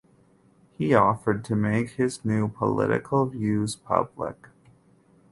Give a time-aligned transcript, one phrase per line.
[0.79, 4.47] He offered to make his new political views public.